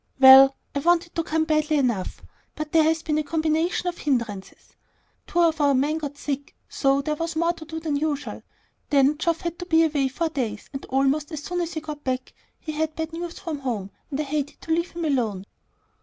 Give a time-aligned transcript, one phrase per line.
[0.19, 2.23] "Well, I've wanted to come badly enough,
[2.55, 4.75] but there has been a combination of hindrances.
[5.27, 8.41] Two of our men got sick, so there was more to do than usual;
[8.89, 12.03] then Geoff had to be away four days, and almost as soon as he got
[12.03, 15.45] back he had bad news from home, and I hated to leave him alone."